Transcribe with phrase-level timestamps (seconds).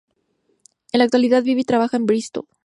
[0.93, 2.47] En la actualidad vive y trabaja en Bristol.